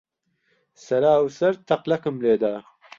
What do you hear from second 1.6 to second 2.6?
تەقلەکم لێ دا.